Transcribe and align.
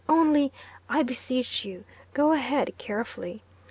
Only, 0.09 0.51
I 0.89 1.03
beseech 1.03 1.63
you, 1.63 1.83
go 2.15 2.31
ahead 2.31 2.73
carefully. 2.79 3.43